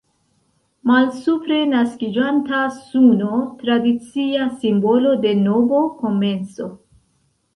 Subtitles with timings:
[0.91, 6.71] Malsupre, naskiĝanta suno, tradicia simbolo de novo komenco.